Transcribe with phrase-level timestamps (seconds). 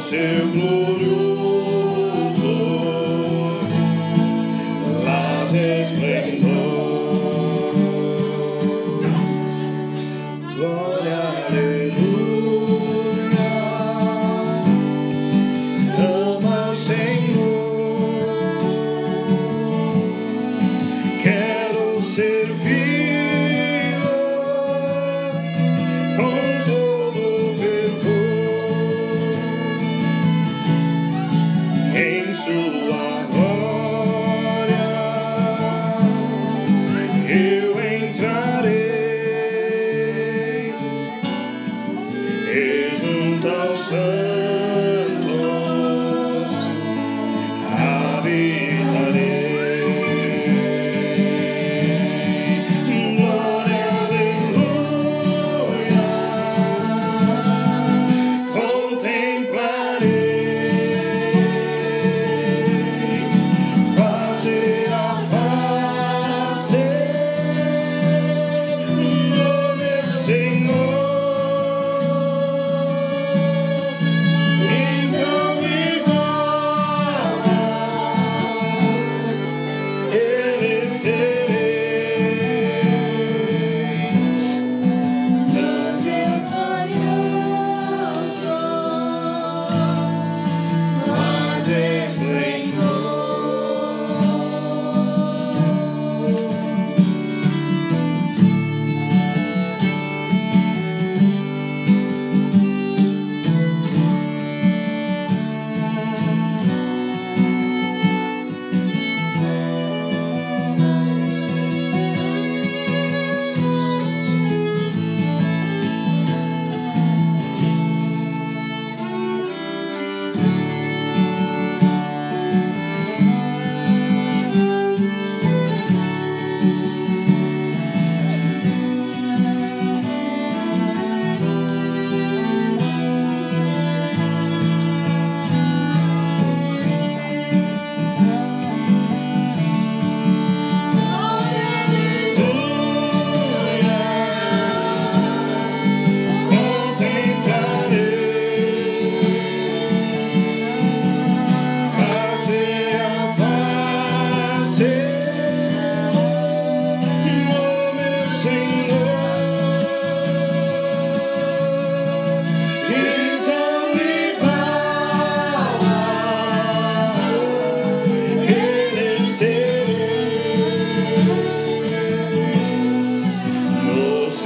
[0.00, 1.25] seu glorioso.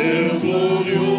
[0.01, 1.10] seu glorioso.